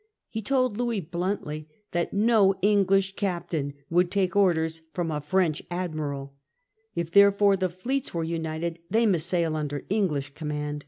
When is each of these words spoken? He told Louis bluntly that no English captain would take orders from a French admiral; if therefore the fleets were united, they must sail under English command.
He 0.29 0.41
told 0.41 0.77
Louis 0.79 0.99
bluntly 0.99 1.67
that 1.91 2.11
no 2.11 2.55
English 2.63 3.15
captain 3.15 3.75
would 3.91 4.09
take 4.09 4.35
orders 4.35 4.81
from 4.95 5.11
a 5.11 5.21
French 5.21 5.61
admiral; 5.69 6.33
if 6.95 7.11
therefore 7.11 7.55
the 7.55 7.69
fleets 7.69 8.11
were 8.11 8.23
united, 8.23 8.79
they 8.89 9.05
must 9.05 9.27
sail 9.27 9.55
under 9.55 9.85
English 9.91 10.33
command. 10.33 10.79